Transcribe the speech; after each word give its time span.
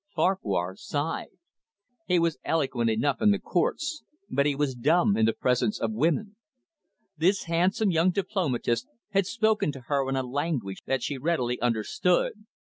Farquhar 0.15 0.77
sighed. 0.77 1.29
He 2.07 2.17
was 2.17 2.39
eloquent 2.43 2.89
enough 2.89 3.21
in 3.21 3.29
the 3.29 3.37
courts, 3.37 4.01
but 4.31 4.47
he 4.47 4.55
was 4.55 4.73
dumb 4.73 5.15
in 5.15 5.27
the 5.27 5.31
presence 5.33 5.79
of 5.79 5.91
women. 5.93 6.37
This 7.17 7.43
handsome 7.43 7.91
young 7.91 8.09
diplomatist 8.09 8.87
had 9.11 9.27
spoken 9.27 9.71
to 9.73 9.81
her 9.81 10.09
in 10.09 10.15
a 10.15 10.23
language 10.23 10.81
that 10.87 11.03
she 11.03 11.19
readily 11.19 11.61
understood. 11.61 12.47